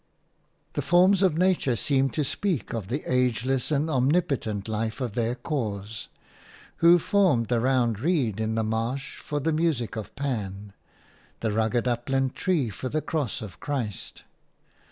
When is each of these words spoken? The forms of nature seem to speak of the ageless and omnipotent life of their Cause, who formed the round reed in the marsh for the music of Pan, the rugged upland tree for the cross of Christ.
The 0.73 0.81
forms 0.81 1.21
of 1.21 1.37
nature 1.37 1.75
seem 1.75 2.09
to 2.17 2.23
speak 2.23 2.73
of 2.73 2.87
the 2.87 3.03
ageless 3.05 3.69
and 3.71 3.87
omnipotent 3.87 4.67
life 4.67 4.99
of 4.99 5.13
their 5.13 5.35
Cause, 5.35 6.07
who 6.77 6.97
formed 6.97 7.49
the 7.49 7.59
round 7.59 7.99
reed 7.99 8.39
in 8.39 8.55
the 8.55 8.63
marsh 8.63 9.19
for 9.19 9.39
the 9.39 9.53
music 9.53 9.95
of 9.95 10.15
Pan, 10.15 10.73
the 11.41 11.51
rugged 11.51 11.87
upland 11.87 12.33
tree 12.33 12.71
for 12.71 12.89
the 12.89 12.99
cross 13.03 13.43
of 13.43 13.59
Christ. 13.59 14.23